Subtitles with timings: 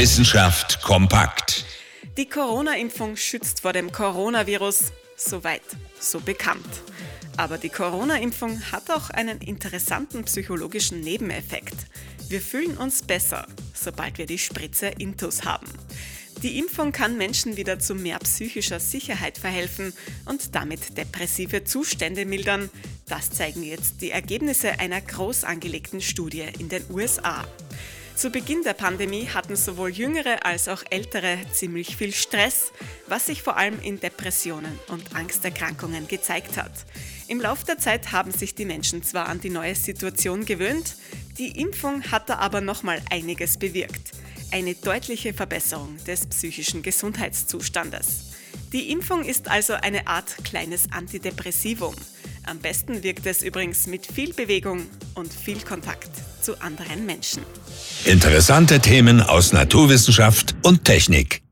[0.00, 1.66] Wissenschaft kompakt.
[2.16, 4.92] Die Corona-Impfung schützt vor dem Coronavirus.
[5.14, 5.60] Soweit,
[6.00, 6.64] so bekannt.
[7.36, 11.74] Aber die Corona-Impfung hat auch einen interessanten psychologischen Nebeneffekt.
[12.30, 15.66] Wir fühlen uns besser, sobald wir die Spritze Intus haben.
[16.42, 19.92] Die Impfung kann Menschen wieder zu mehr psychischer Sicherheit verhelfen
[20.24, 22.70] und damit depressive Zustände mildern.
[23.06, 27.44] Das zeigen jetzt die Ergebnisse einer groß angelegten Studie in den USA.
[28.20, 32.70] Zu Beginn der Pandemie hatten sowohl Jüngere als auch Ältere ziemlich viel Stress,
[33.06, 36.84] was sich vor allem in Depressionen und Angsterkrankungen gezeigt hat.
[37.28, 40.96] Im Laufe der Zeit haben sich die Menschen zwar an die neue Situation gewöhnt,
[41.38, 44.12] die Impfung hat da aber nochmal einiges bewirkt
[44.52, 48.32] eine deutliche Verbesserung des psychischen Gesundheitszustandes.
[48.74, 51.94] Die Impfung ist also eine Art kleines Antidepressivum.
[52.46, 57.42] Am besten wirkt es übrigens mit viel Bewegung und viel Kontakt zu anderen Menschen.
[58.04, 61.42] Interessante Themen aus Naturwissenschaft und Technik.